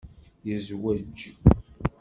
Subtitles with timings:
[0.47, 1.19] Yezwej.